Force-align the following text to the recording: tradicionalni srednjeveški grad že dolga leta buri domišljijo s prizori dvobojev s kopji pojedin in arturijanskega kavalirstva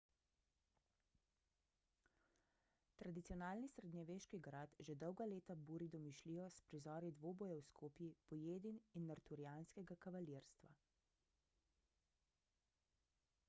tradicionalni 3.01 3.69
srednjeveški 3.73 4.39
grad 4.47 4.73
že 4.87 4.95
dolga 5.03 5.27
leta 5.33 5.57
buri 5.69 5.89
domišljijo 5.97 6.47
s 6.55 6.63
prizori 6.71 7.13
dvobojev 7.19 7.61
s 7.67 7.75
kopji 7.83 8.09
pojedin 8.33 8.81
in 9.01 9.15
arturijanskega 9.17 9.99
kavalirstva 10.09 10.73